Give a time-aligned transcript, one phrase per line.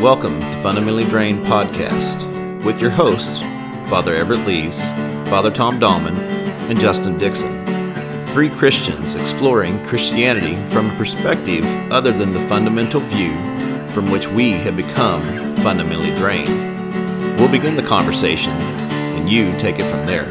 [0.00, 3.38] Welcome to Fundamentally Drained Podcast with your hosts,
[3.88, 4.82] Father Everett Lees,
[5.30, 6.16] Father Tom Dahlman,
[6.68, 7.64] and Justin Dixon.
[8.26, 13.32] Three Christians exploring Christianity from a perspective other than the fundamental view
[13.90, 15.22] from which we have become
[15.56, 17.38] fundamentally drained.
[17.38, 20.26] We'll begin the conversation, and you take it from there.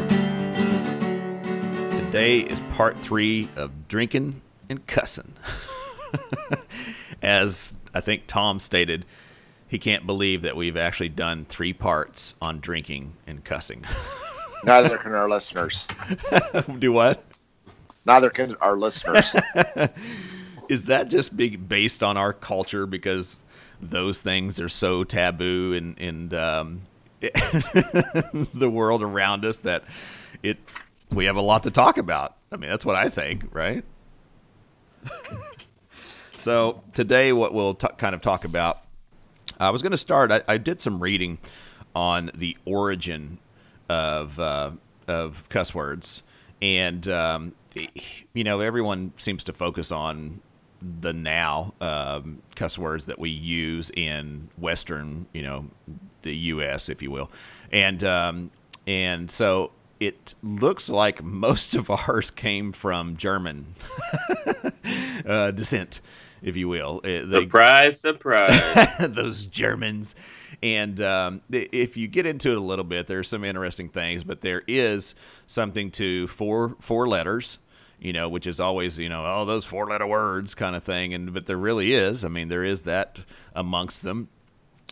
[2.04, 5.32] Today is part three of drinking and cussing.
[7.22, 9.06] As I think Tom stated,
[9.74, 13.84] he can't believe that we've actually done three parts on drinking and cussing.
[14.64, 15.88] Neither can our listeners.
[16.78, 17.24] Do what?
[18.06, 19.34] Neither can our listeners.
[20.68, 23.42] Is that just be based on our culture because
[23.80, 26.82] those things are so taboo and and um,
[27.20, 29.82] the world around us that
[30.44, 30.58] it
[31.10, 32.36] we have a lot to talk about.
[32.52, 33.82] I mean, that's what I think, right?
[36.38, 38.83] so today, what we'll t- kind of talk about
[39.58, 40.32] I was going to start.
[40.32, 41.38] I, I, did some reading
[41.94, 43.38] on the origin
[43.88, 44.72] of uh,
[45.06, 46.22] of cuss words,
[46.60, 47.54] and um,
[48.32, 50.40] you know, everyone seems to focus on
[51.00, 55.66] the now um, cuss words that we use in Western, you know,
[56.22, 57.30] the U.S., if you will,
[57.72, 58.50] and um,
[58.86, 63.66] and so it looks like most of ours came from German
[65.26, 66.00] uh, descent
[66.44, 67.00] if you will.
[67.02, 68.60] Uh, they, surprise, surprise.
[69.00, 70.14] those Germans.
[70.62, 74.42] And um, if you get into it a little bit, there's some interesting things, but
[74.42, 75.14] there is
[75.46, 77.58] something to four four letters,
[77.98, 81.14] you know, which is always you know oh those four letter words kind of thing,
[81.14, 82.24] and but there really is.
[82.24, 83.20] I mean, there is that
[83.54, 84.28] amongst them,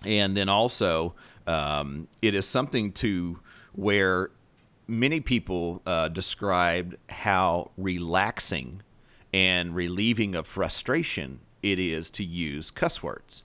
[0.04, 1.14] and then also
[1.46, 3.38] um, it is something to
[3.74, 4.30] where
[4.88, 8.82] many people uh, described how relaxing
[9.32, 13.42] and relieving of frustration it is to use cuss words.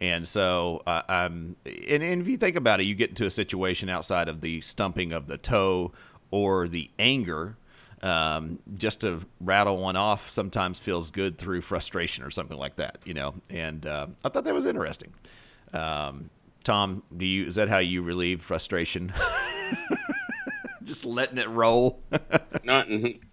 [0.00, 3.30] And so, uh, um, and, and if you think about it, you get into a
[3.30, 5.92] situation outside of the stumping of the toe
[6.30, 7.56] or the anger.
[8.02, 12.98] Um, just to rattle one off sometimes feels good through frustration or something like that,
[13.06, 13.34] you know.
[13.48, 15.14] And uh, I thought that was interesting.
[15.72, 16.28] Um,
[16.62, 19.14] Tom, do you is that how you relieve frustration?
[20.84, 22.02] just letting it roll.
[22.64, 22.88] Not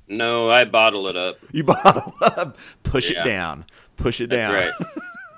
[0.08, 1.38] no, I bottle it up.
[1.52, 3.22] You bottle up, push yeah.
[3.22, 3.66] it down,
[3.96, 4.54] push it down.
[4.54, 4.82] That's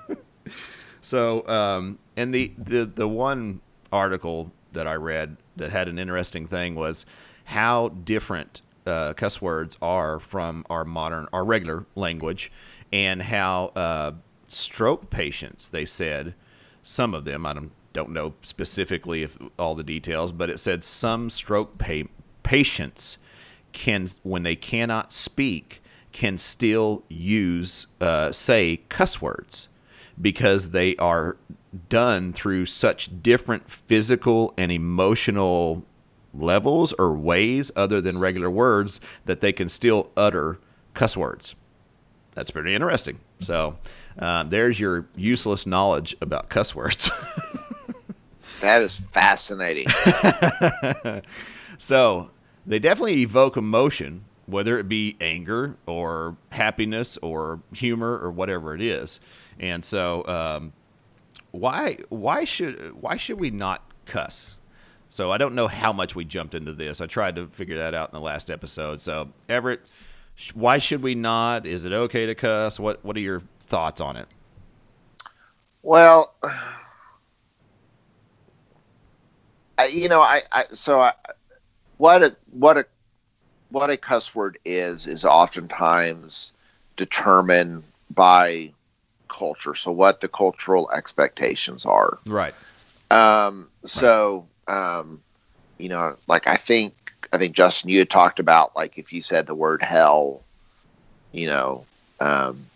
[0.08, 0.18] right.
[1.00, 3.60] so, um, and the, the the one
[3.92, 7.06] article that I read that had an interesting thing was
[7.44, 12.52] how different uh, cuss words are from our modern, our regular language,
[12.92, 14.12] and how uh,
[14.48, 16.34] stroke patients, they said,
[16.82, 20.84] some of them, I don't, don't know specifically if all the details, but it said
[20.84, 22.08] some stroke pa-
[22.42, 23.18] patients
[23.76, 29.68] can, when they cannot speak, can still use, uh, say, cuss words
[30.20, 31.36] because they are
[31.90, 35.84] done through such different physical and emotional
[36.32, 40.58] levels or ways other than regular words that they can still utter
[40.94, 41.54] cuss words.
[42.34, 43.20] That's pretty interesting.
[43.40, 43.76] So,
[44.18, 47.10] uh, there's your useless knowledge about cuss words.
[48.62, 49.86] that is fascinating.
[51.78, 52.30] so,
[52.66, 58.80] they definitely evoke emotion, whether it be anger or happiness or humor or whatever it
[58.80, 59.20] is.
[59.58, 60.72] And so, um,
[61.52, 64.58] why why should why should we not cuss?
[65.08, 67.00] So I don't know how much we jumped into this.
[67.00, 69.00] I tried to figure that out in the last episode.
[69.00, 69.90] So Everett,
[70.54, 71.64] why should we not?
[71.66, 72.78] Is it okay to cuss?
[72.80, 74.28] What What are your thoughts on it?
[75.82, 76.34] Well,
[79.78, 81.12] I, you know, I, I so I,
[81.98, 82.86] what a what a
[83.70, 86.52] what a cuss word is is oftentimes
[86.96, 88.72] determined by
[89.28, 89.74] culture.
[89.74, 92.18] So what the cultural expectations are.
[92.26, 92.54] Right.
[93.10, 95.22] Um, so um,
[95.78, 96.94] you know, like I think
[97.32, 100.42] I think Justin, you had talked about like if you said the word hell,
[101.32, 101.84] you know,
[102.20, 102.66] um,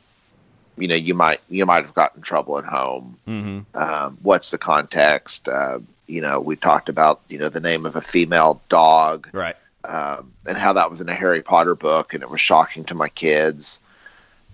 [0.77, 3.17] you know, you might you might have gotten trouble at home.
[3.27, 3.77] Mm-hmm.
[3.77, 5.49] Um, what's the context?
[5.49, 9.57] Uh, you know, we talked about you know the name of a female dog, right?
[9.85, 12.95] Um, and how that was in a Harry Potter book, and it was shocking to
[12.95, 13.81] my kids.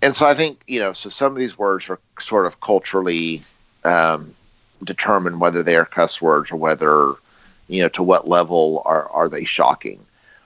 [0.01, 3.41] And so I think you know, so some of these words are sort of culturally
[3.83, 4.35] um,
[4.83, 7.13] determined whether they are cuss words or whether
[7.67, 9.99] you know to what level are are they shocking.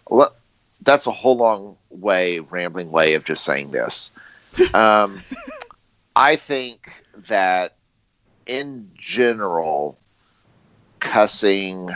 [0.09, 0.33] Well,
[0.81, 4.11] that's a whole long way, rambling way of just saying this.
[4.73, 5.21] Um,
[6.13, 6.91] I think
[7.27, 7.75] that
[8.45, 9.97] in general,
[11.01, 11.93] cussing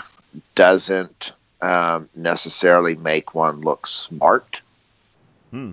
[0.56, 1.32] doesn't
[1.62, 4.60] um, necessarily make one look smart.
[5.52, 5.72] Hmm.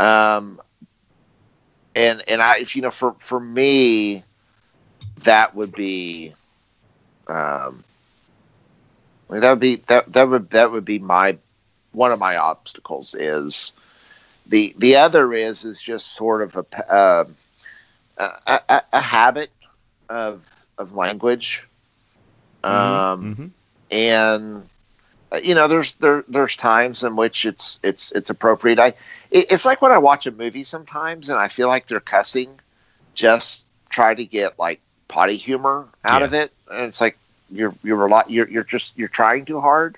[0.00, 0.60] Um,
[1.94, 4.24] and and I, if you know, for for me,
[5.24, 6.32] that would be,
[7.26, 7.84] um,
[9.28, 11.36] I mean, that would be that that would that would be my
[11.92, 13.72] one of my obstacles is
[14.46, 17.24] the the other is is just sort of a uh,
[18.16, 19.50] a, a, a habit
[20.08, 20.42] of
[20.78, 21.64] of language,
[22.64, 23.50] um, Mhm.
[23.90, 24.68] and
[25.32, 28.78] uh, you know there's there there's times in which it's it's it's appropriate.
[28.78, 28.88] I
[29.30, 32.58] it, it's like when I watch a movie sometimes and I feel like they're cussing,
[33.14, 36.26] just try to get like potty humor out Yeah.
[36.26, 37.16] of it, and it's like
[37.50, 39.96] you're you're a lot you're you're just you're trying too hard,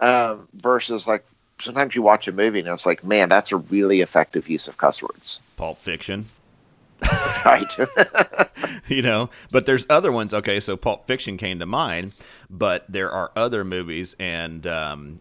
[0.00, 1.24] um, versus like
[1.60, 4.76] sometimes you watch a movie and it's like man that's a really effective use of
[4.76, 6.26] cuss words, Pulp Fiction.
[7.44, 7.72] Right?
[8.88, 12.20] you know but there's other ones okay so pulp fiction came to mind
[12.50, 15.16] but there are other movies and um,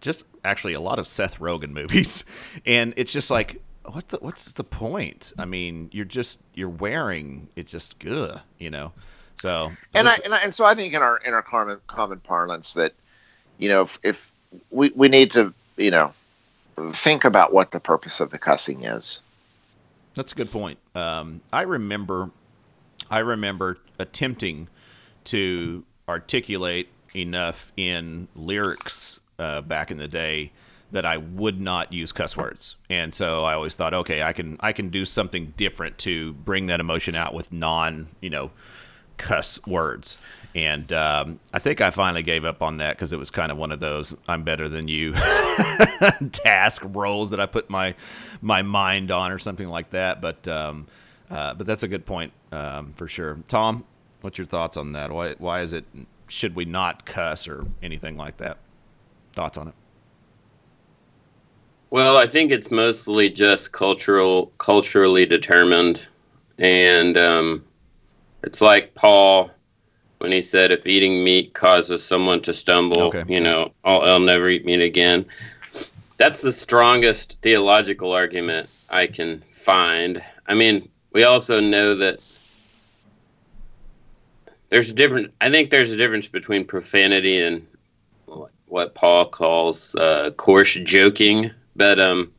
[0.00, 2.24] just actually a lot of seth rogen movies
[2.66, 7.48] and it's just like what the what's the point i mean you're just you're wearing
[7.56, 8.92] it's just good you know
[9.38, 12.20] so and I, and I and so I think in our in our common common
[12.20, 12.94] parlance that
[13.58, 14.32] you know if, if
[14.70, 16.12] we we need to you know
[16.92, 19.20] think about what the purpose of the cussing is.
[20.16, 20.78] That's a good point.
[20.94, 22.30] Um, I remember,
[23.10, 24.68] I remember attempting
[25.24, 30.52] to articulate enough in lyrics uh, back in the day
[30.90, 34.56] that I would not use cuss words, and so I always thought, okay, I can
[34.60, 38.52] I can do something different to bring that emotion out with non, you know,
[39.18, 40.16] cuss words.
[40.56, 43.58] And um, I think I finally gave up on that because it was kind of
[43.58, 45.12] one of those "I'm better than you"
[46.32, 47.94] task roles that I put my
[48.40, 50.22] my mind on, or something like that.
[50.22, 50.86] But um,
[51.30, 53.38] uh, but that's a good point um, for sure.
[53.48, 53.84] Tom,
[54.22, 55.12] what's your thoughts on that?
[55.12, 55.84] Why why is it
[56.26, 58.56] should we not cuss or anything like that?
[59.34, 59.74] Thoughts on it?
[61.90, 66.06] Well, I think it's mostly just cultural, culturally determined,
[66.56, 67.62] and um,
[68.42, 69.50] it's like Paul
[70.26, 73.22] when he said, "If eating meat causes someone to stumble, Okay.
[73.28, 75.24] you know, I'll, I'll never eat meat again."
[76.16, 80.20] That's the strongest theological argument I can find.
[80.48, 82.18] I mean, we also know that
[84.70, 85.32] there's a different.
[85.40, 87.64] I think there's a difference between profanity and
[88.66, 91.52] what Paul calls uh, coarse joking.
[91.76, 92.32] But um,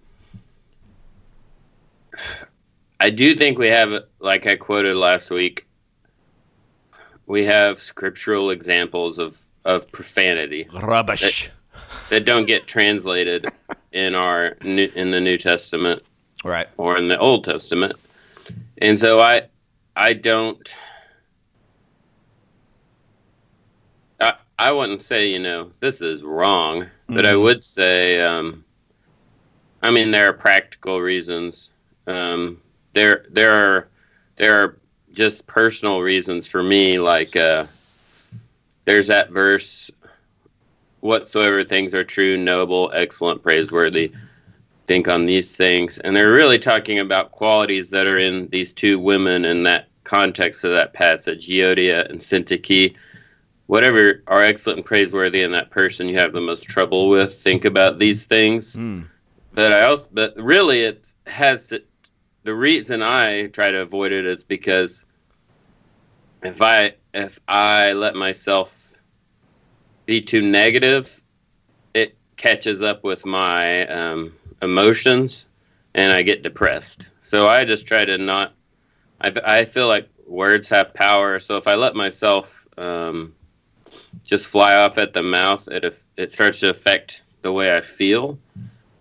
[3.00, 5.67] I do think we have, like I quoted last week,
[7.28, 11.52] we have scriptural examples of of profanity Rubbish.
[12.10, 13.52] that don't get translated
[13.92, 16.02] in our new, in the New Testament
[16.44, 16.68] Right.
[16.78, 17.98] or in the Old Testament.
[18.82, 19.44] And so I
[19.96, 20.74] I don't
[24.22, 27.42] I I wouldn't say, you know, this is wrong, but I Mhm.
[27.44, 28.64] would say um
[29.84, 31.70] I mean there are practical reasons.
[32.08, 32.62] Um
[32.94, 33.88] there there are
[34.38, 34.80] there are
[35.18, 37.66] just personal reasons for me like uh
[38.86, 39.92] there's that verse
[41.02, 44.12] whatsoever things are true, noble, excellent, praiseworthy
[44.88, 45.98] think on these things.
[46.00, 50.64] And they're really talking about qualities that are in these two women in that context
[50.64, 52.96] of that passage, Euodia and Syntyche.
[53.66, 57.66] Whatever are excellent and praiseworthy in that person you have the most trouble with, think
[57.66, 58.78] about these things.
[58.78, 59.08] Mm.
[59.54, 61.84] But I also, but really, it has to,
[62.44, 65.04] the reason I try to avoid it is because
[66.44, 68.98] if I if I let myself
[70.06, 71.22] be too negative,
[71.94, 75.46] it catches up with my um, emotions,
[75.94, 77.08] and I get depressed.
[77.24, 78.54] So I just try to not.
[79.22, 81.40] I I feel like words have power.
[81.40, 83.34] So if I let myself um,
[84.24, 88.38] just fly off at the mouth, it it starts to affect the way I feel.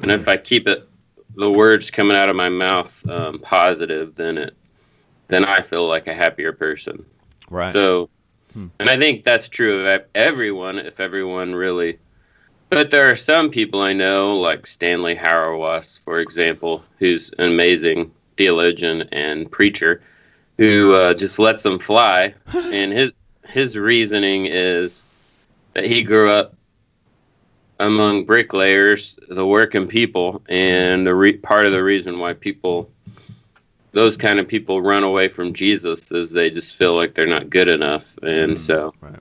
[0.00, 0.88] And if I keep it,
[1.36, 4.54] the words coming out of my mouth um, positive, then it,
[5.28, 7.04] then I feel like a happier person.
[7.50, 7.72] Right.
[7.72, 8.10] So,
[8.52, 8.68] Hmm.
[8.80, 10.78] and I think that's true of everyone.
[10.78, 11.98] If everyone really,
[12.70, 18.10] but there are some people I know, like Stanley Hauerwas, for example, who's an amazing
[18.36, 20.02] theologian and preacher,
[20.58, 22.34] who uh, just lets them fly.
[22.54, 23.12] and his
[23.48, 25.02] his reasoning is
[25.74, 26.54] that he grew up
[27.78, 32.90] among bricklayers, the working people, and the re- part of the reason why people,
[33.96, 37.48] those kind of people, run away from Jesus is they just feel like they're not
[37.48, 39.18] good enough, and Mm, so right.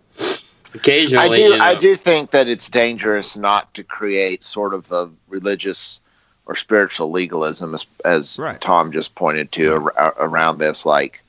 [0.73, 4.73] occasionally, I do you know, I do think that it's dangerous not to create sort
[4.73, 6.01] of a religious
[6.45, 8.59] or spiritual legalism as, as Right.
[8.59, 11.21] Tom just pointed to ar- around this like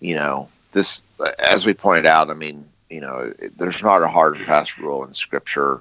[0.00, 1.02] you know this
[1.38, 5.04] as we pointed out I mean you know there's not a hard and fast rule
[5.04, 5.80] in scripture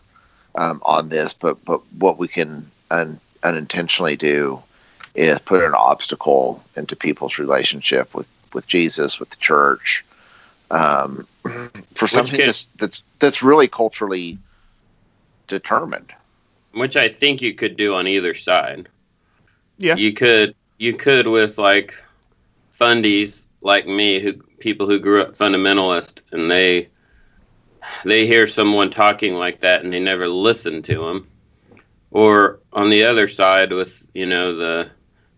[0.55, 4.61] um, on this but but what we can un, unintentionally do
[5.15, 10.05] is put an obstacle into people's relationship with with Jesus, with the church,
[10.71, 11.27] um,
[11.95, 14.37] for something could- that's, that's that's really culturally
[15.47, 16.13] determined.
[16.73, 18.87] which I think you could do on either side.
[19.77, 19.95] Yeah.
[19.95, 21.93] You could you could with like
[22.71, 26.87] fundies like me who people who grew up fundamentalist and they
[28.05, 31.27] they hear someone talking like that and they never listen to them.
[32.11, 34.89] Or on the other side with, you know, the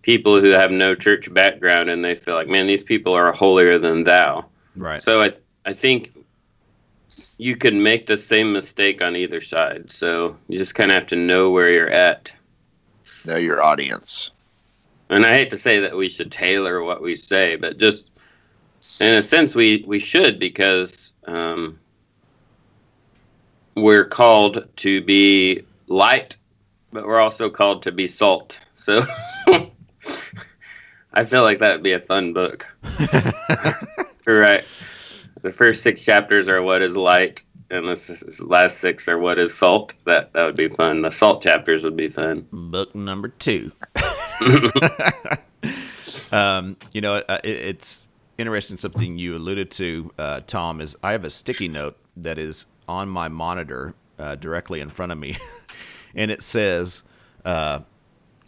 [0.05, 3.79] people who have no church background and they feel like, man, these people are holier
[3.79, 4.45] than thou.
[4.75, 5.01] Right.
[5.01, 5.33] So I
[5.65, 6.15] I think
[7.39, 9.91] you could make the same mistake on either side.
[9.91, 12.31] So you just kind of have to know where you're at.
[13.25, 14.29] Know your audience.
[15.09, 18.11] And I hate to say that we should tailor what we say, but just
[18.99, 21.79] in a sense, we we should because um,
[23.73, 26.37] we're called to be light,
[26.93, 28.59] but we're also called to be salt.
[28.75, 29.01] So.
[31.15, 32.65] I feel like that would be a fun book
[34.23, 34.65] to write.
[35.41, 39.53] The first six chapters are what is light, and the last six are what is
[39.53, 39.93] salt.
[40.05, 41.03] That that would be fun.
[41.03, 42.47] The salt chapters would be fun.
[42.51, 43.71] Book number two.
[46.31, 48.07] um, you know, uh, it, it's
[48.37, 48.77] interesting.
[48.77, 53.07] Something you alluded to, uh, Tom, is I have a sticky note that is on
[53.07, 55.37] my monitor uh, directly in front of me,
[56.15, 57.03] and it says,
[57.45, 57.79] uh,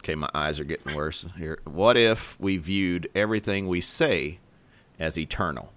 [0.08, 1.58] "Okay, my eyes are getting worse here.
[1.64, 4.38] What if we viewed everything we say
[4.98, 5.70] as eternal?"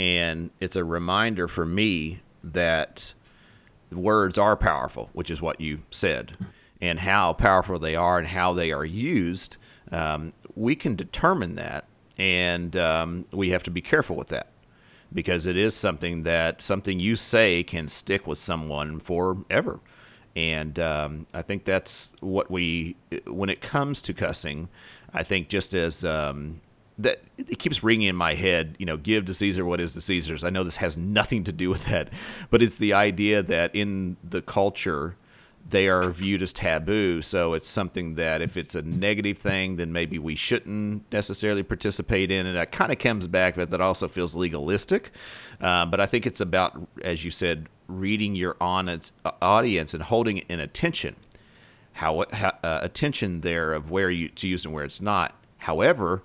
[0.00, 3.12] And it's a reminder for me that
[3.90, 6.38] words are powerful, which is what you said,
[6.80, 9.58] and how powerful they are and how they are used.
[9.90, 11.84] Um, we can determine that,
[12.16, 14.48] and um, we have to be careful with that
[15.12, 19.80] because it is something that something you say can stick with someone forever.
[20.34, 22.96] And um, I think that's what we,
[23.26, 24.68] when it comes to cussing,
[25.12, 26.62] I think just as um,
[26.98, 30.00] that it keeps ringing in my head, you know, give to Caesar what is the
[30.00, 30.44] Caesar's.
[30.44, 32.10] I know this has nothing to do with that,
[32.50, 35.16] but it's the idea that in the culture,
[35.68, 37.22] they are viewed as taboo.
[37.22, 42.30] So it's something that if it's a negative thing, then maybe we shouldn't necessarily participate
[42.30, 42.46] in.
[42.46, 45.10] And that kind of comes back, but that also feels legalistic.
[45.60, 49.00] Uh, but I think it's about, as you said, reading your on
[49.40, 51.16] audience and holding it in attention.
[51.94, 55.34] How, how uh, attention there of where you to use and where it's not.
[55.58, 56.22] However,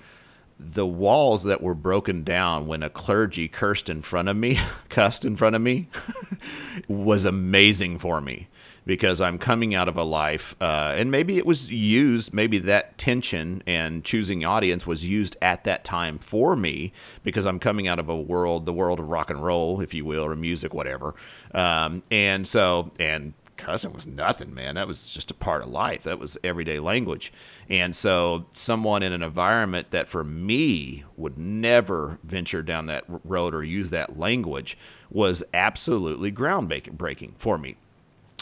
[0.60, 4.60] the walls that were broken down when a clergy cursed in front of me,
[4.90, 5.90] cussed in front of me,
[6.88, 8.48] was amazing for me
[8.88, 12.98] because I'm coming out of a life, uh, and maybe it was used, maybe that
[12.98, 18.00] tension and choosing audience was used at that time for me because I'm coming out
[18.00, 21.14] of a world, the world of rock and roll, if you will, or music, whatever.
[21.54, 24.76] Um, and so, and cussing was nothing, man.
[24.76, 26.04] That was just a part of life.
[26.04, 27.34] That was everyday language.
[27.68, 33.54] And so, someone in an environment that for me would never venture down that road
[33.54, 34.78] or use that language
[35.10, 37.76] was absolutely groundbreaking for me.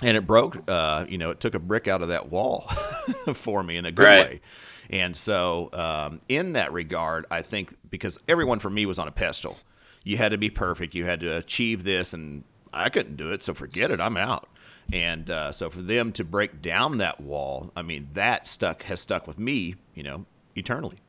[0.03, 2.61] And it broke, uh, you know, it took a brick out of that wall
[3.33, 4.11] for me in a good Right.
[4.11, 4.41] way.
[4.89, 9.11] And so, um, in that regard, I think because everyone for me was on a
[9.11, 9.57] pedestal,
[10.03, 13.43] you had to be perfect, you had to achieve this, and I couldn't do it,
[13.43, 14.49] so forget it, I'm out.
[14.93, 19.01] And uh, so for them to break down that wall, I mean, that stuck has
[19.01, 20.25] stuck with me, you know,
[20.55, 20.99] eternally,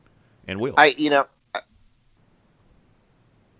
[0.47, 0.77] and will.
[0.77, 1.61] I, you know, I-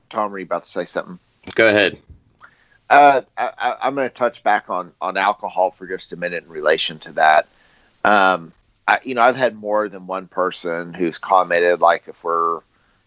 [0.10, 1.20] Tom, were you about to say something?
[1.56, 2.02] Go ahead.
[2.90, 6.44] Uh, I, I- I'm going to touch back on on alcohol for just a minute
[6.44, 7.48] in relation to that.
[8.06, 8.54] Um,
[8.88, 12.62] I, you know, I've had more than one person who's commented, like if we're,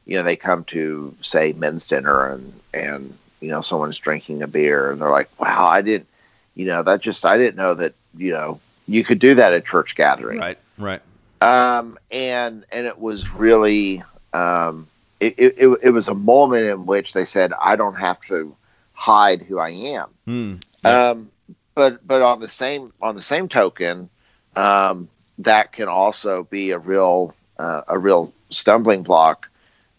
[0.05, 4.47] you know, they come to say men's dinner and and you know someone's drinking a
[4.47, 6.09] beer and they're like, wow, I didn't,
[6.55, 9.65] you know, that just I didn't know that you know you could do that at
[9.65, 10.39] church gathering.
[10.39, 11.01] right, right.
[11.41, 14.03] um, and and it was really
[14.35, 14.87] um,
[15.21, 18.55] it, it, it was a moment in which they said I don't have to
[19.01, 20.09] hide who I am.
[20.29, 21.31] Mm, Um,
[21.75, 24.11] but but on the same on the same token,
[24.57, 29.49] um, that can also be a real uh, a real stumbling block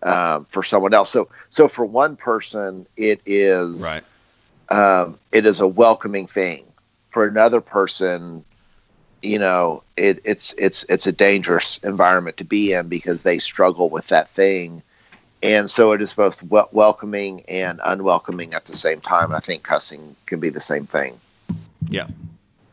[0.04, 1.10] um, for someone else.
[1.10, 4.04] So so for one person, it is right.
[4.70, 6.66] um, it is a welcoming thing.
[7.10, 8.44] For another person,
[9.22, 13.90] you know, it, it's it's it's a dangerous environment to be in because they struggle
[13.90, 14.84] with that thing,
[15.44, 19.26] and so it is both wel- welcoming and unwelcoming at the same time.
[19.26, 21.20] And I think cussing can be the same thing.
[21.90, 22.08] Yeah.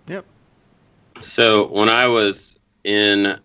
[0.07, 0.25] Yep.
[1.21, 3.39] So when I was in,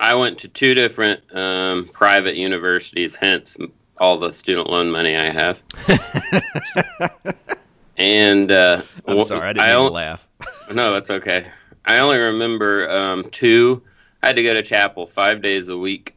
[0.00, 3.56] I went to two different um, private universities, hence
[3.98, 5.62] all the student loan money I have.
[7.96, 10.28] and uh, I'm sorry, I didn't mean on- to laugh.
[10.72, 11.46] No, that's okay.
[11.84, 13.82] I only remember um, two.
[14.22, 16.14] I had to go to chapel five days a week,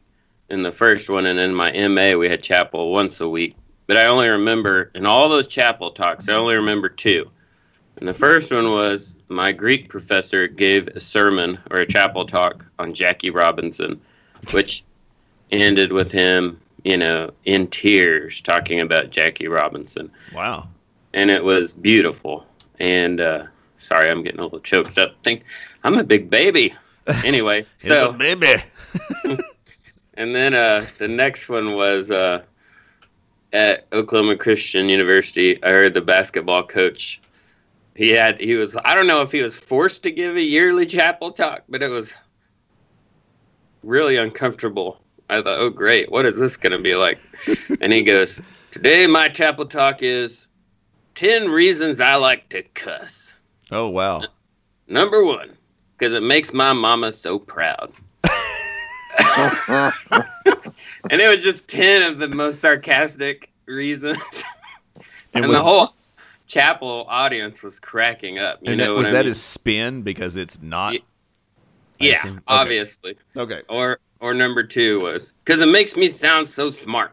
[0.50, 3.56] in the first one, and then my MA we had chapel once a week.
[3.86, 7.30] But I only remember in all those chapel talks, I only remember two.
[7.98, 12.64] And the first one was my Greek professor gave a sermon or a chapel talk
[12.78, 14.00] on Jackie Robinson,
[14.52, 14.84] which
[15.50, 20.10] ended with him, you know, in tears talking about Jackie Robinson.
[20.34, 20.68] Wow.
[21.14, 22.46] And it was beautiful.
[22.78, 23.46] And uh,
[23.78, 25.14] sorry, I'm getting a little choked up.
[25.22, 25.44] Think
[25.84, 26.74] I'm a big baby.
[27.24, 28.62] Anyway, so a baby.
[30.16, 32.42] and then uh, the next one was uh,
[33.52, 35.62] at Oklahoma Christian University.
[35.62, 37.20] I heard the basketball coach.
[37.94, 40.86] He had he was I don't know if he was forced to give a yearly
[40.86, 42.12] chapel talk, but it was
[43.82, 45.00] really uncomfortable.
[45.28, 47.18] I thought, oh great, what is this going to be like?
[47.80, 50.46] and he goes, today my chapel talk is
[51.14, 53.32] ten reasons I like to cuss.
[53.70, 54.22] Oh wow.
[54.88, 55.56] Number one,
[55.96, 57.92] because it makes my mama so proud.
[61.10, 64.44] and it was just 10 of the most sarcastic reasons.
[65.34, 65.94] And and was, the whole
[66.46, 68.58] chapel audience was cracking up.
[68.62, 69.26] You and know that, was I that mean?
[69.26, 70.94] his spin because it's not.
[70.94, 71.04] Ye-
[71.98, 72.22] Yeah.
[72.24, 72.38] Okay.
[72.48, 73.16] obviously.
[73.36, 73.60] Okay.
[73.68, 77.12] Or or number two was because it makes me sound so smart.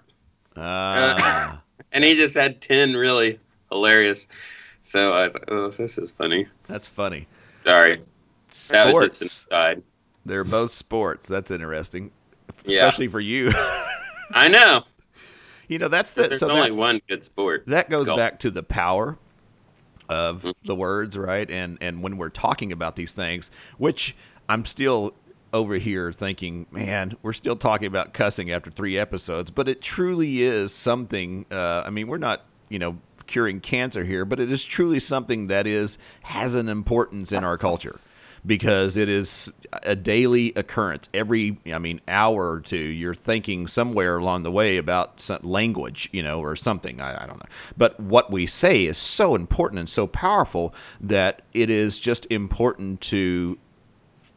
[0.55, 1.62] Ah.
[1.91, 4.27] And he just had 10 really hilarious.
[4.83, 6.48] So I thought, oh, this is funny.
[6.67, 7.27] that's funny.
[7.65, 7.95] Sorry.
[7.98, 8.01] That
[8.48, 9.22] was just an Sports.
[9.22, 9.83] aside.
[10.25, 11.27] They're both sports.
[11.27, 12.12] That's interesting,
[12.65, 12.86] Yeah.
[12.86, 13.51] especially for you.
[14.32, 14.84] I know.
[15.68, 17.63] you know, that's the There's so only one good sport.
[17.68, 18.18] that goes golf.
[18.18, 19.18] back to the power
[20.10, 20.51] of Mm-hmm.
[20.65, 21.50] the words, right?
[21.50, 24.15] And and when we're talking about these things, which
[24.50, 25.13] I'm still
[25.53, 30.42] over here thinking, man, we're still talking about cussing after three episodes, but it truly
[30.42, 31.46] is something.
[31.51, 35.48] Uh, I mean, we're not, you know, curing cancer here, but it is truly something
[35.48, 38.00] that is has an importance in our culture
[38.46, 39.52] because it is
[39.84, 41.10] a daily occurrence.
[41.14, 46.22] Every, I mean, hour or two, you're thinking somewhere along the way about language, you
[46.22, 47.02] know, or something.
[47.02, 47.50] I, I don't know.
[47.78, 53.01] But what we say is so important and so powerful that it is just important
[53.01, 53.58] to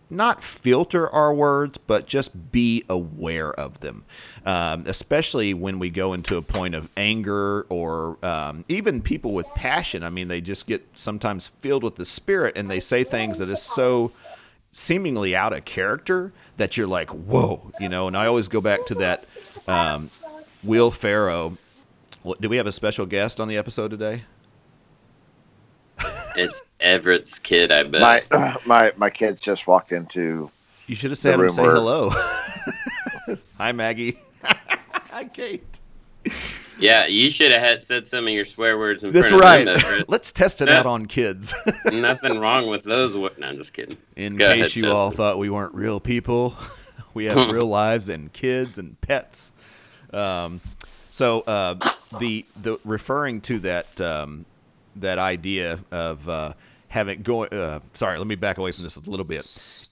[0.09, 4.05] not filter our words, but just be aware of them,
[4.45, 9.47] um, especially when we go into a point of anger or um, even people with
[9.55, 10.03] passion.
[10.03, 13.49] I mean, they just get sometimes filled with the spirit and they say things that
[13.49, 14.13] is so
[14.73, 18.07] seemingly out of character that you're like, whoa, you know.
[18.07, 19.25] And I always go back to that
[19.67, 20.11] um,
[20.63, 21.59] Will Ferrell.
[22.41, 24.23] Do we have a special guest on the episode today?
[26.37, 28.31] It's Everett's kid, I bet.
[28.31, 30.51] my my my kids just walked into
[30.87, 32.11] You should have said him say hello.
[33.59, 34.19] Hi, Maggie.
[34.43, 35.81] Hi, Kate.
[36.79, 39.59] yeah, you should have had said some of your swear words in That's front right.
[39.61, 39.77] of them.
[39.93, 40.09] Everett.
[40.11, 40.81] Let's test it Yeah.
[40.81, 41.55] out on kids.
[41.87, 43.17] Nothing wrong with those.
[43.17, 43.97] wo- No, I'm just kidding.
[44.17, 46.55] In Go case ahead, you all thought we weren't real people,
[47.15, 49.53] we have real lives and kids and pets.
[50.13, 50.61] Um,
[51.11, 51.77] so uh,
[52.19, 54.45] the the referring to that um,
[55.01, 56.53] that idea of uh,
[56.89, 57.53] having going.
[57.53, 59.47] Uh, sorry, let me back away from this a little bit.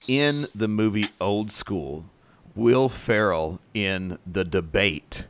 [0.07, 2.05] In the movie Old School,
[2.55, 5.25] Will Ferrell in the debate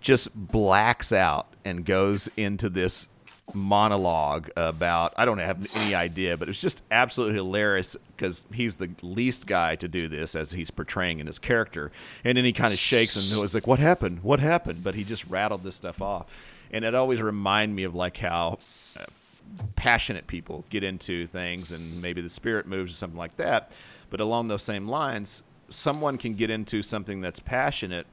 [0.00, 3.08] just blacks out and goes into this
[3.54, 8.90] monologue about I don't have any idea, but it's just absolutely hilarious because he's the
[9.02, 11.90] least guy to do this as he's portraying in his character,
[12.24, 14.22] and then he kind of shakes and was like, "What happened?
[14.22, 16.26] What happened?" But he just rattled this stuff off,
[16.70, 18.58] and it always remind me of like how
[18.98, 19.04] uh,
[19.76, 23.74] passionate people get into things, and maybe the spirit moves or something like that.
[24.10, 28.06] But along those same lines, someone can get into something that's passionate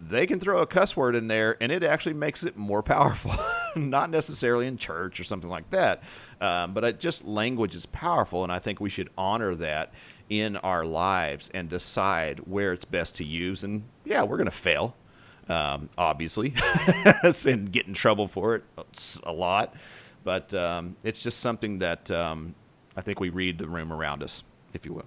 [0.00, 3.32] they can throw a cuss word in there and it actually makes it more powerful
[3.76, 6.02] not necessarily in church or something like that.
[6.40, 9.92] Um, but just language is powerful and i think we should honor that
[10.28, 13.64] in our lives and decide where it's best to use.
[13.64, 14.96] And yeah we're going to fail
[15.48, 16.54] um, obviously
[17.46, 18.64] and get in trouble for it
[19.24, 19.74] a lot
[20.28, 22.54] but um, it's just something that um,
[22.98, 24.42] i think we read the room around us
[24.74, 25.06] if you will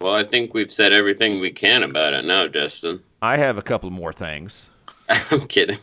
[0.00, 3.02] Well, I think we've said everything we can about it now, Justin.
[3.20, 4.70] i have a couple more things
[5.08, 5.78] I'm kidding.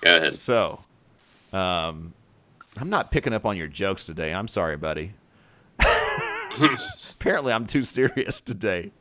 [0.00, 0.32] Go ahead.
[0.32, 0.80] So,
[1.52, 2.12] um,
[2.78, 4.32] I'm not picking up on your jokes today.
[4.32, 5.12] I'm sorry, buddy.
[7.14, 8.92] Apparently, I'm too serious today.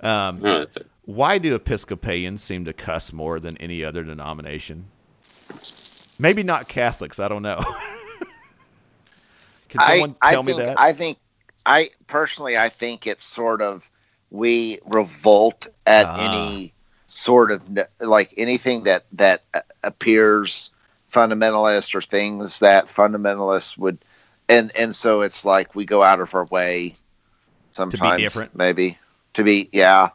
[0.00, 0.66] Um, No,
[1.06, 4.86] why do Episcopalians seem to cuss more than any other denomination?
[6.18, 7.18] Maybe not Catholics.
[7.18, 7.60] I don't know.
[9.68, 10.80] Can someone I, tell I me think, that?
[10.80, 11.18] I think,
[11.66, 13.88] I personally, I think it's sort of
[14.30, 16.16] we revolt at Ah.
[16.30, 16.72] any
[17.06, 17.62] sort of
[18.00, 20.70] like anything that that uh, appears
[21.12, 23.98] fundamentalist or things that fundamentalists would,
[24.48, 26.94] and and so it's like we go out of our way
[27.70, 28.54] sometimes, different?
[28.54, 28.98] maybe
[29.34, 30.10] to be yeah.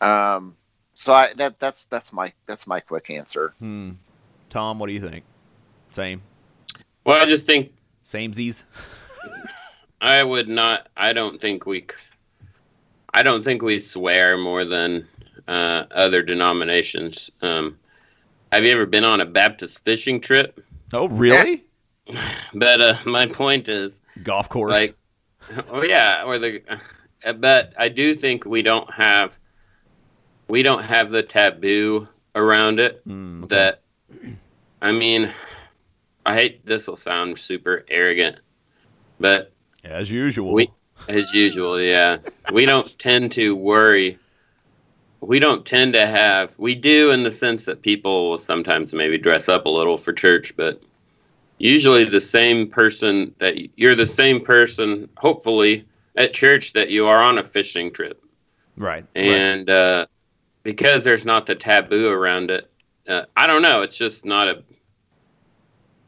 [0.00, 0.56] Um,
[0.94, 3.52] so I that that's that's my that's my quick answer.
[3.58, 3.92] Hmm.
[4.52, 5.24] Tom, what do you think?
[5.92, 6.20] Same.
[7.04, 7.72] Well, I just think
[8.04, 8.64] Samesies.
[10.02, 10.88] I would not.
[10.94, 11.86] I don't think we.
[13.14, 15.08] I don't think we swear more than
[15.48, 17.30] uh, other denominations.
[17.40, 17.78] Um,
[18.52, 20.62] have you ever been on a Baptist fishing trip?
[20.92, 21.64] Oh, really?
[22.54, 24.70] But uh, my point is, Golf course.
[24.72, 24.94] like,
[25.70, 26.60] oh yeah, or the.
[27.24, 29.38] uh, But I do think we don't have.
[30.48, 33.54] We don't have the taboo around it Hmm, okay.
[33.54, 33.78] that.
[34.82, 35.32] I mean,
[36.26, 38.36] I hate this will sound super arrogant,
[39.18, 39.52] but
[39.84, 40.52] as usual.
[40.52, 40.70] We-
[41.08, 42.18] As usual, yeah.
[42.52, 44.18] We don't tend to worry.
[45.20, 46.56] We don't tend to have.
[46.58, 50.12] We do in the sense that people will sometimes maybe dress up a little for
[50.12, 50.80] church, but
[51.58, 55.84] usually the same person that you're the same person, hopefully,
[56.16, 58.22] at church that you are on a fishing trip.
[58.76, 59.04] right.
[59.14, 59.24] right.
[59.24, 60.06] And uh,
[60.62, 62.70] because there's not the taboo around it,
[63.08, 63.82] uh, I don't know.
[63.82, 64.62] It's just not a.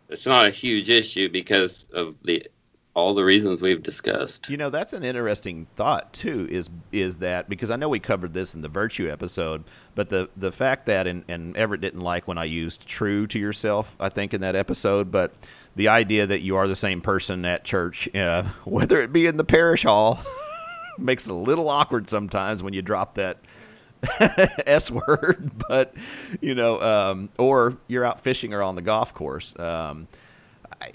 [0.08, 2.46] It's not a huge issue because of the
[2.94, 4.48] all the reasons we've discussed.
[4.48, 6.46] You know, that's an interesting thought too.
[6.50, 9.64] Is is that because I know we covered this in the virtue episode,
[9.94, 13.38] but the the fact that and, and Everett didn't like when I used true to
[13.38, 15.34] yourself, I think in that episode, but
[15.76, 19.36] the idea that you are the same person at church, uh, whether it be in
[19.36, 20.20] the parish hall,
[20.98, 23.38] makes it a little awkward sometimes when you drop that
[24.66, 25.94] S word, but
[26.40, 29.58] you know, um, or you're out fishing or on the golf course.
[29.58, 30.08] Um,
[30.80, 30.92] I,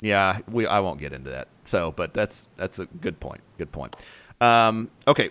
[0.00, 1.48] yeah, we I won't get into that.
[1.64, 3.40] So, but that's that's a good point.
[3.58, 3.96] Good point.
[4.40, 5.30] Um, okay,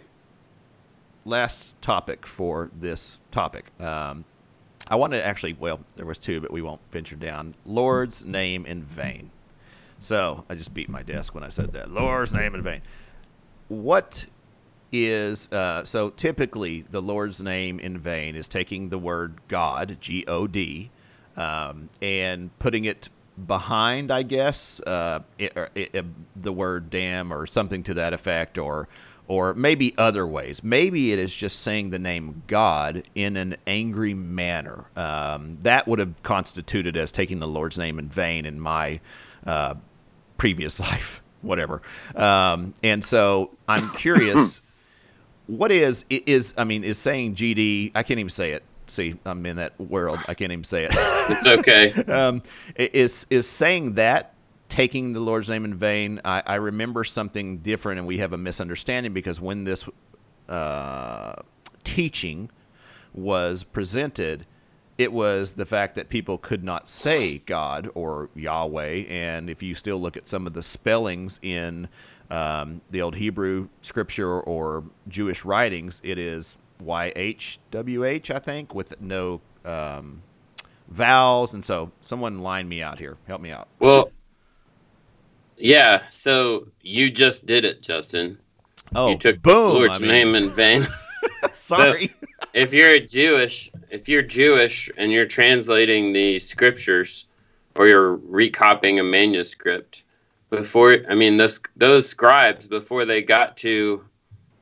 [1.25, 3.65] last topic for this topic.
[3.79, 4.25] Um,
[4.89, 7.55] I wanted to actually, well, there was two, but we won't venture down.
[7.65, 9.31] Lord's name in vain.
[9.99, 11.91] So I just beat my desk when I said that.
[11.91, 12.81] Lord's name in vain.
[13.67, 14.25] What
[14.91, 20.23] is uh, so typically the Lord's name in vain is taking the word God, G
[20.27, 20.91] O D,
[21.35, 23.09] um, and putting it
[23.45, 28.57] behind, I guess, uh, it, or it, the word damn or something to that effect,
[28.57, 28.87] or
[29.27, 30.63] or maybe other ways.
[30.63, 34.85] Maybe it is just saying the name God in an angry manner.
[34.95, 39.01] Um, that would have constituted as taking the Lord's name in vain in my
[39.45, 39.75] uh,
[40.37, 41.81] previous life, whatever.
[42.15, 44.61] Um, and so I'm curious,
[45.47, 47.91] what is i- is I mean is saying GD?
[47.95, 48.63] I can't even say it.
[48.87, 50.19] See, I'm in that world.
[50.27, 50.91] I can't even say it.
[51.29, 51.91] It's okay.
[52.11, 52.41] um,
[52.77, 54.33] is is saying that
[54.69, 56.21] taking the Lord's name in vain?
[56.23, 59.83] I, I remember something different, and we have a misunderstanding because when this
[60.47, 61.33] uh,
[61.83, 62.49] teaching
[63.13, 64.45] was presented,
[64.97, 69.75] it was the fact that people could not say God or Yahweh, and if you
[69.75, 71.87] still look at some of the spellings in
[72.29, 78.39] um, the old Hebrew scripture or Jewish writings, it is Y H W H, I
[78.39, 80.21] think, with no um,
[80.89, 81.53] vowels.
[81.53, 83.17] And so, someone line me out here.
[83.27, 83.67] Help me out.
[83.79, 84.11] Well,
[85.57, 86.03] yeah.
[86.11, 88.37] So you just did it, Justin.
[88.95, 89.75] Oh, you took boom!
[89.75, 90.87] Lord's I mean, name in vain.
[91.51, 92.13] Sorry.
[92.53, 97.25] if you're a Jewish, if you're Jewish and you're translating the scriptures,
[97.75, 100.03] or you're recopying a manuscript,
[100.49, 104.03] before I mean those those scribes before they got to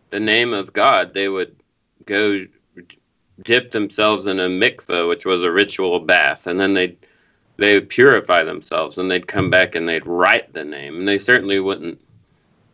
[0.09, 1.55] the name of God, they would
[2.05, 2.45] go
[3.43, 6.97] dip themselves in a mikveh, which was a ritual bath, and then they'd
[7.57, 11.19] they would purify themselves, and they'd come back and they'd write the name, and they
[11.19, 11.99] certainly wouldn't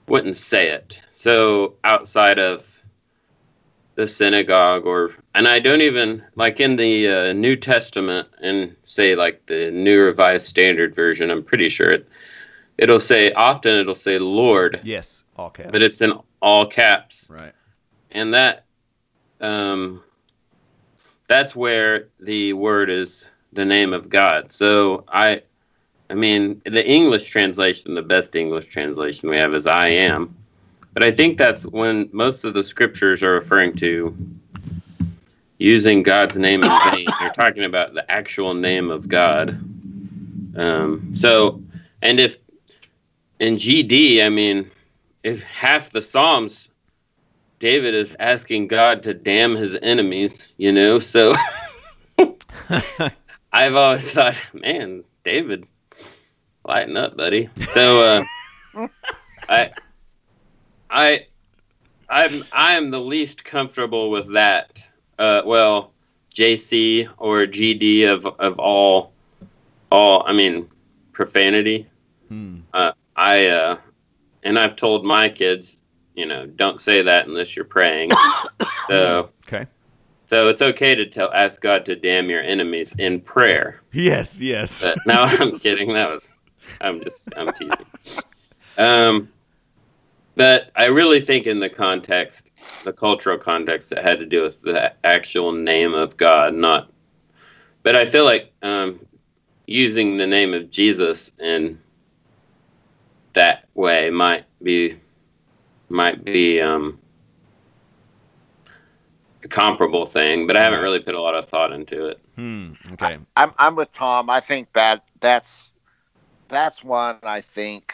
[0.08, 1.00] wouldn't say it.
[1.12, 2.82] So outside of
[3.96, 9.16] the synagogue or and I don't even like in the uh, New Testament and say
[9.16, 11.30] like the New Revised Standard Version.
[11.30, 12.08] I'm pretty sure it
[12.82, 15.70] it'll say often it'll say Lord, yes, all caps.
[15.72, 17.54] but it's in all caps, right.
[18.12, 18.66] and that
[19.40, 20.04] um
[21.28, 24.52] that's where the word is the name of God.
[24.52, 25.44] So I
[26.10, 30.36] I mean the English translation, the best English translation we have is I am.
[30.94, 34.14] But I think that's when most of the scriptures are referring to
[35.58, 37.06] using God's name in vain.
[37.20, 39.52] They're talking about the actual name of God.
[40.58, 41.62] Um, so,
[42.02, 42.38] and if
[43.42, 44.70] in GD, I mean,
[45.24, 46.70] if half the Psalms,
[47.58, 51.34] David is asking God to damn his enemies, you know, so
[53.52, 55.66] I've always thought, man, David,
[56.66, 57.50] lighten up, buddy.
[57.74, 58.24] So,
[58.76, 58.88] uh,
[59.50, 59.72] I,
[60.92, 61.26] I,
[62.10, 64.84] I'm I am the least comfortable with that.
[65.18, 65.94] Uh, well,
[66.36, 69.14] JC or GD of of all,
[69.92, 70.24] all.
[70.28, 70.70] I mean,
[71.14, 71.88] profanity.
[72.28, 72.60] Hmm.
[72.74, 72.92] Uh,
[73.22, 73.78] I uh,
[74.44, 75.82] and I've told my kids
[76.16, 78.12] you know, don't say that unless you're praying.
[78.88, 79.66] so Okay.
[80.26, 83.82] so it's okay to tell ask God to damn your enemies in prayer.
[83.92, 84.82] Yes, yes.
[84.82, 85.94] But no, I'm kidding.
[85.94, 86.34] That was
[86.82, 87.86] I'm just I'm teasing.
[88.78, 89.30] Um,
[90.36, 92.50] but I really think in the context,
[92.84, 96.92] the cultural context, that had to do with the actual name of God, not.
[97.84, 99.06] But I feel like um,
[99.68, 101.80] using the name of Jesus in
[103.34, 104.98] that way might be
[105.90, 106.98] might be um,
[109.44, 112.20] a comparable thing, but I haven't really put a lot of thought into it.
[112.36, 112.74] Hmm.
[112.94, 113.18] Okay.
[113.38, 114.30] I'm I'm with Tom.
[114.30, 115.72] I think that that's
[116.48, 117.94] that's one I think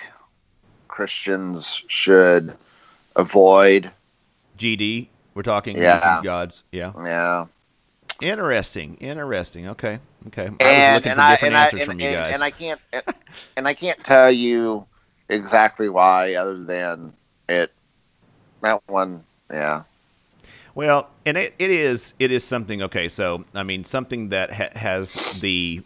[0.88, 2.56] Christians should
[3.16, 3.92] avoid.
[4.58, 5.08] GD.
[5.34, 6.22] We're talking Yeah.
[6.24, 6.64] God's.
[6.72, 6.92] Yeah.
[7.04, 7.46] Yeah.
[8.20, 8.96] Interesting.
[8.96, 9.68] Interesting.
[9.70, 10.00] Okay.
[10.28, 10.48] Okay.
[10.48, 12.34] I was looking for I different and I answers and, from you guys.
[12.34, 13.04] and I can't and,
[13.58, 14.88] and I can't tell you
[15.30, 17.14] exactly why, other than
[17.48, 17.72] it.
[18.62, 19.84] That one, yeah.
[20.76, 22.82] Well, and it, it is it is something.
[22.84, 25.82] Okay, so I mean something that ha- has the.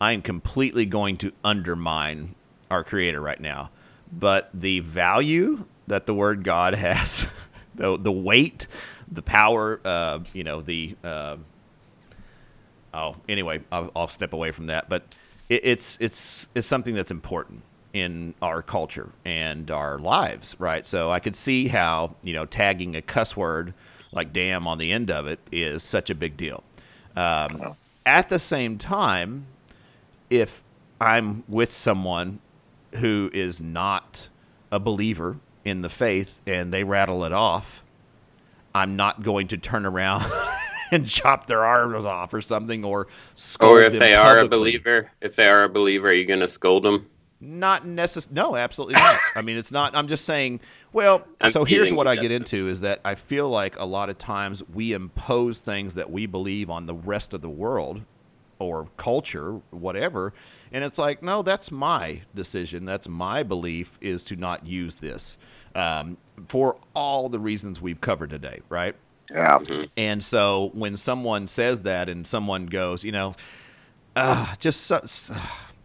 [0.00, 2.34] I am completely going to undermine
[2.70, 3.70] our Creator right now,
[4.12, 7.28] but the value that the word God has,
[7.74, 8.66] the the weight,
[9.10, 10.96] the power, uh, you know, the.
[11.04, 11.36] Uh,
[12.92, 15.04] oh, anyway, I'll, I'll step away from that, but
[15.48, 20.86] it, it's it's it's something that's important in our culture and our lives, right?
[20.86, 23.74] So I could see how you know tagging a cuss word
[24.12, 26.62] like "damn" on the end of it is such a big deal.
[27.16, 27.76] Um,
[28.06, 29.46] at the same time,
[30.30, 30.62] if
[31.00, 32.40] I'm with someone
[32.96, 34.28] who is not
[34.70, 37.82] a believer in the faith and they rattle it off,
[38.74, 40.24] I'm not going to turn around
[40.90, 45.10] and chop their arms off or something or scold Or if they are a believer,
[45.20, 47.06] if they are a believer, are you going to scold them?
[47.44, 48.30] Not necess.
[48.30, 49.16] No, absolutely not.
[49.34, 49.96] I mean, it's not.
[49.96, 50.60] I'm just saying.
[50.92, 54.10] Well, I'm so here's what I get into is that I feel like a lot
[54.10, 58.02] of times we impose things that we believe on the rest of the world
[58.60, 60.32] or culture, whatever,
[60.70, 62.84] and it's like, no, that's my decision.
[62.84, 65.36] That's my belief is to not use this
[65.74, 68.94] um, for all the reasons we've covered today, right?
[69.30, 69.58] Yeah.
[69.96, 73.34] And so when someone says that and someone goes, you know,
[74.14, 75.30] uh, just so, s-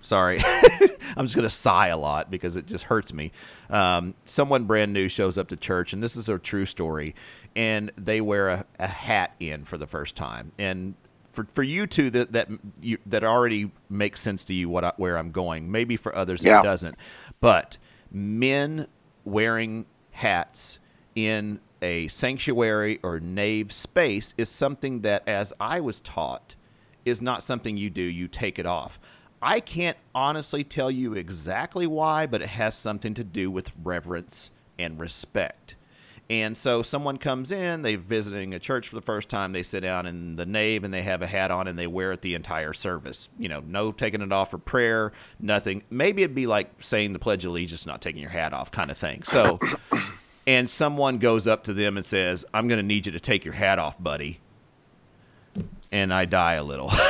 [0.08, 0.40] sorry,
[1.18, 3.32] I'm just going to sigh a lot because it just hurts me.
[3.70, 7.14] Um, someone brand new shows up to church, and this is a true story,
[7.56, 10.52] and they wear a, a hat in for the first time.
[10.58, 10.96] And
[11.32, 12.48] for, for you two that that
[12.82, 15.72] you, that already makes sense to you what I, where I'm going.
[15.72, 16.60] Maybe for others Yeah.
[16.60, 16.96] it doesn't.
[17.40, 17.78] But
[18.12, 18.88] men
[19.26, 20.80] wearing hats
[21.16, 26.56] in a sanctuary or nave space is something that, as I was taught,
[27.06, 28.02] is not something you do.
[28.02, 29.00] You take it off.
[29.42, 34.52] I can't honestly tell you exactly why, but it has something to do with reverence
[34.80, 35.76] and respect.
[36.30, 39.80] And so someone comes in, they're visiting a church for the first time, they sit
[39.82, 42.34] down in the nave and they have a hat on and they wear it the
[42.34, 43.30] entire service.
[43.40, 45.84] You know, no taking it off for prayer, nothing.
[45.90, 48.92] Maybe it'd be like saying the Pledge of Allegiance, not taking your hat off, kind
[48.92, 49.24] of thing.
[49.24, 49.60] So,
[50.48, 53.46] and someone goes up to them and says, I'm going to need you to take
[53.46, 54.42] your hat off, buddy.
[55.94, 56.92] And I die a little.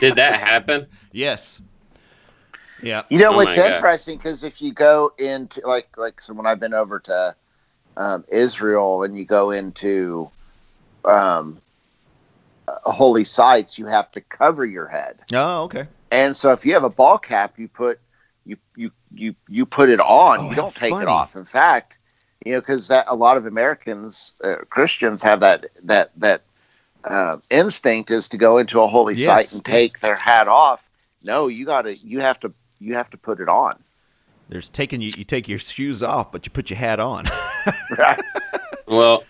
[0.00, 0.86] Did that happen?
[1.12, 1.60] yes.
[2.82, 3.02] Yeah.
[3.10, 6.60] You know Oh what's interesting because if you go into like like so when I've
[6.60, 7.34] been over to
[7.96, 10.30] um, Israel and you go into
[11.04, 11.60] um,
[12.68, 15.18] uh, holy sites, you have to cover your head.
[15.32, 15.86] Oh, okay.
[16.10, 17.98] And so if you have a ball cap, you put
[18.46, 20.40] you you you you put it on.
[20.40, 21.02] Oh, you don't take funny.
[21.02, 21.34] it off.
[21.34, 21.98] In fact,
[22.44, 26.42] you know because that a lot of Americans uh, Christians have that that that
[27.08, 30.82] uh, instinct is to go into a holy Yes, site and take their hat off.
[31.24, 33.82] No, you got to you have to you have to put it on.
[34.48, 37.24] There's taking you, you take your shoes off, but you put your hat on.
[37.98, 38.20] Right.
[38.86, 39.24] Well,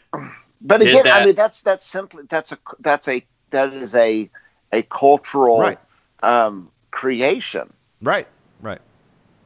[0.60, 4.30] But Did again, I mean that's that's simply that's a that's a that is a
[4.72, 5.78] a cultural Right.
[6.22, 7.72] um, creation.
[8.02, 8.26] right.
[8.60, 8.80] Right.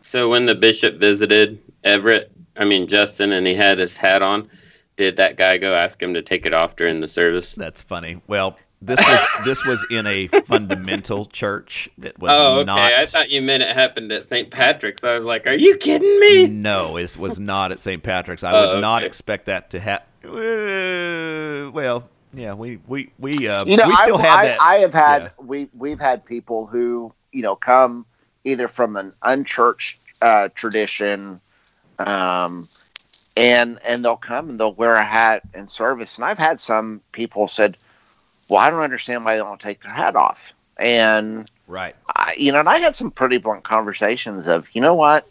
[0.01, 4.49] so when the bishop visited Everett, I mean Justin, and he had his hat on,
[4.97, 7.55] did that guy go ask him to take it off during the service?
[7.55, 8.21] That's funny.
[8.27, 11.89] Well, this was this was in a fundamental church.
[12.03, 12.65] It was oh, okay.
[12.65, 12.79] not.
[12.79, 14.51] I thought you meant it happened at St.
[14.51, 15.05] Patrick's.
[15.05, 16.49] I was like, are you kidding me?
[16.49, 18.03] No, it was not at St.
[18.03, 18.43] Patrick's.
[18.45, 21.73] I Oh, would not expect that to happen.
[21.73, 24.61] well, yeah, we we we uh, You know, we still I, have I, that.
[24.61, 25.29] I have had yeah.
[25.39, 28.07] we we've had people who you know come
[28.45, 31.41] either from an unchurched uh, tradition,
[31.99, 32.65] um,
[33.37, 36.17] and and they'll come and they'll wear a hat in service.
[36.17, 37.77] And I've had some people said,
[38.49, 40.41] "Well, I don't understand why they don't take their hat off."
[40.79, 41.95] And right.
[42.17, 45.29] I, you know, and I had some pretty blunt conversations of, you know what,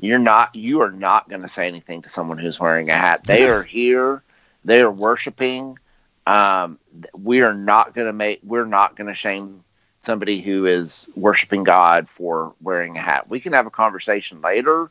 [0.00, 3.24] you're not you are not going to say anything to someone who's wearing a hat.
[3.24, 4.22] They are here.
[4.64, 5.78] They are worshiping.
[6.26, 6.78] Um,
[7.18, 8.40] we are not going to make.
[8.42, 9.62] We're not going to shame
[10.00, 13.26] somebody who is worshiping God for wearing a hat.
[13.30, 14.90] We can have a conversation later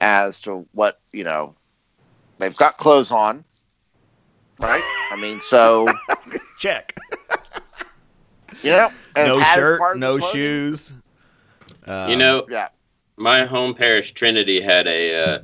[0.00, 1.54] as to what you know.
[2.38, 3.44] They've got clothes on,
[4.60, 4.82] right?
[5.12, 5.88] I mean, so
[6.58, 6.96] check.
[8.62, 10.92] You know, no shirt, no shoes.
[11.86, 12.68] Um, you know, yeah.
[13.16, 15.38] My home parish Trinity had a uh,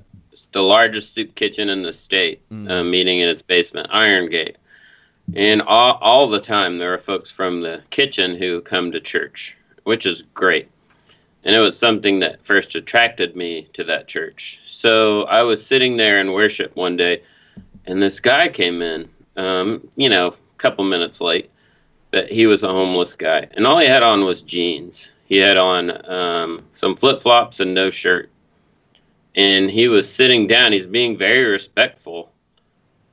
[0.52, 2.70] the largest soup kitchen in the state, mm.
[2.70, 4.57] uh, meeting in its basement, Iron Gate.
[5.35, 9.57] And all, all the time, there are folks from the kitchen who come to church,
[9.83, 10.70] which is great.
[11.44, 14.61] And it was something that first attracted me to that church.
[14.66, 17.22] So I was sitting there in worship one day,
[17.85, 21.50] and this guy came in, um, you know, a couple minutes late,
[22.11, 23.46] but he was a homeless guy.
[23.52, 25.11] And all he had on was jeans.
[25.26, 28.30] He had on um, some flip flops and no shirt.
[29.35, 30.72] And he was sitting down.
[30.72, 32.33] He's being very respectful.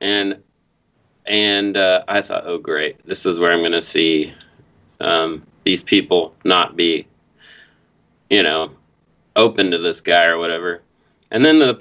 [0.00, 0.42] And
[1.26, 4.32] and uh, I thought, oh great, this is where I'm going to see
[5.00, 7.06] um, these people not be,
[8.32, 8.70] you know,
[9.36, 10.80] open to this guy or whatever.
[11.30, 11.80] And then the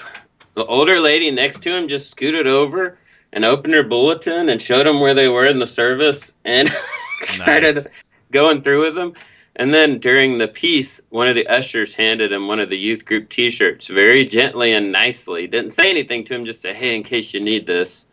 [0.53, 2.97] the older lady next to him just scooted over
[3.31, 6.67] and opened her bulletin and showed him where they were in the service and
[7.21, 7.35] nice.
[7.35, 7.87] started
[8.31, 9.13] going through with them.
[9.55, 13.05] And then during the peace, one of the ushers handed him one of the youth
[13.05, 15.47] group T-shirts very gently and nicely.
[15.47, 18.07] Didn't say anything to him, just said, "Hey, in case you need this."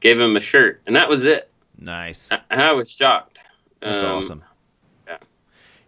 [0.00, 1.48] Gave him a shirt, and that was it.
[1.78, 2.30] Nice.
[2.32, 3.38] I, I was shocked.
[3.80, 4.44] That's um, awesome.
[5.06, 5.18] Yeah.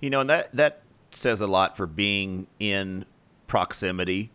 [0.01, 0.84] You know, and that that
[1.17, 3.05] says a lot for being in
[3.47, 4.31] proximity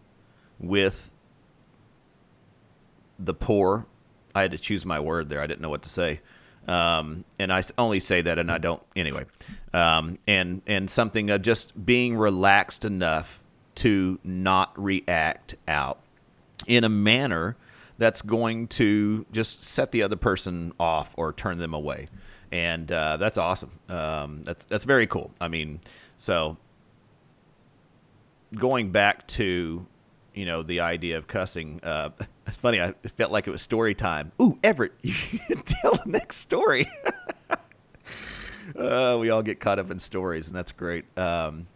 [0.59, 1.11] with
[3.17, 3.85] the poor.
[4.33, 5.41] I had to choose my word there.
[5.41, 6.21] I didn't know what to say.
[6.67, 9.25] Um, and I only say that, and I don't anyway.
[9.73, 13.41] Um, and and something of just being relaxed enough
[13.75, 15.99] to not react out
[16.67, 17.55] in a manner
[17.97, 22.07] that's going to just set the other person off or turn them away,
[22.51, 23.71] and uh, that's awesome.
[23.89, 25.31] Um, that's that's very cool.
[25.41, 25.79] I mean,
[26.17, 26.57] so
[28.55, 29.85] going back to
[30.33, 31.79] you know the idea of cussing.
[31.83, 32.11] Uh,
[32.47, 32.81] it's funny.
[32.81, 34.31] I felt like it was story time.
[34.41, 35.13] Ooh, Everett, you
[35.65, 36.89] tell the next story.
[38.75, 41.05] uh, we all get caught up in stories, and that's great.
[41.17, 41.67] Um,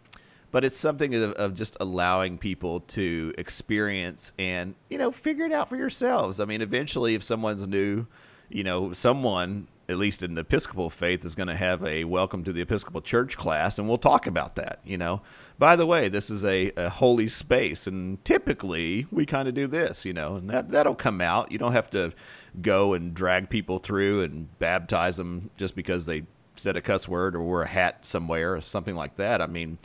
[0.50, 5.52] but it's something of, of, just allowing people to experience and you know figure it
[5.52, 6.40] out for yourselves.
[6.40, 8.06] I mean, eventually, if someone's new,
[8.48, 12.42] you know, someone at least in the Episcopal faith is going to have a welcome
[12.44, 14.80] to the Episcopal Church class, and we'll talk about that.
[14.84, 15.20] You know,
[15.58, 19.66] by the way, this is a, a holy space, and typically we kind of do
[19.66, 21.52] this, you know, and that that'll come out.
[21.52, 22.12] You don't have to
[22.60, 27.34] go and drag people through and baptize them just because they said a cuss word
[27.34, 29.42] or wore a hat somewhere or something like that.
[29.42, 29.78] I mean,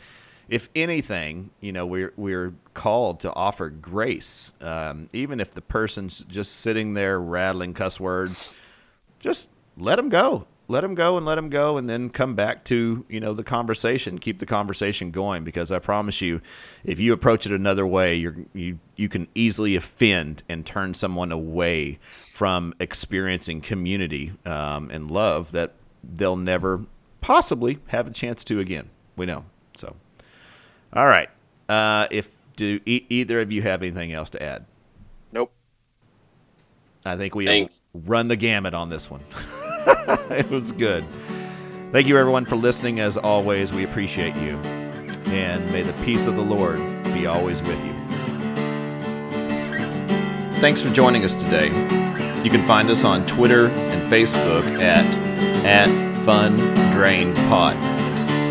[0.49, 6.19] if anything, you know, we're we're called to offer grace, um, even if the person's
[6.27, 8.49] just sitting there rattling cuss words.
[9.19, 10.47] Just let them go.
[10.67, 13.43] Let them go and let them go and then come back to you know the
[13.43, 16.41] conversation keep the conversation going because i promise you
[16.83, 21.31] if you approach it another way you're you you can easily offend and turn someone
[21.31, 21.97] away
[22.31, 26.85] from experiencing community um, and love that they'll never
[27.21, 28.89] possibly have a chance to again.
[29.15, 29.45] We know.
[29.75, 29.95] So
[30.93, 31.29] all right
[31.69, 34.65] uh, if do e- either of you have anything else to add
[35.31, 35.51] nope
[37.05, 39.21] i think we run the gamut on this one
[40.29, 41.05] it was good.
[41.91, 42.99] Thank you, everyone, for listening.
[42.99, 44.57] As always, we appreciate you.
[45.31, 47.93] And may the peace of the Lord be always with you.
[50.59, 51.67] Thanks for joining us today.
[52.43, 55.05] You can find us on Twitter and Facebook at,
[55.65, 56.57] at Fun
[56.93, 57.98] Drain Pod.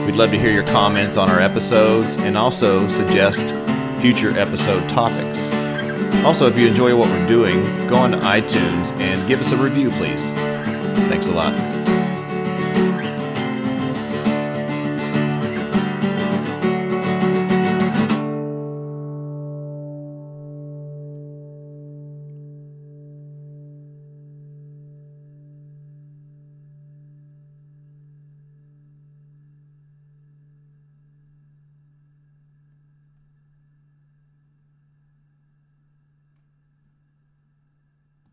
[0.09, 3.49] We'd love to hear your comments on our episodes and also suggest
[4.01, 5.51] future episode topics.
[6.25, 9.57] Also, if you enjoy what we're doing, go on to iTunes and give us a
[9.59, 10.31] review, please.
[11.11, 11.78] Thanks a lot.